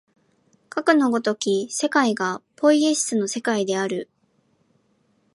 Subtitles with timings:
[0.67, 4.09] かくの如き世界がポイエシスの世界である。